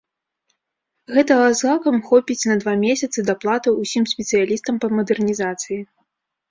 Гэтага 1.17 1.45
з 1.59 1.67
гакам 1.69 2.01
хопіць 2.09 2.39
на 2.53 2.57
два 2.65 2.73
месяцы 2.87 3.27
даплатаў 3.31 3.73
усім 3.85 4.03
спецыялістам 4.17 4.75
па 4.85 4.95
мадэрнізацыі. 5.01 5.79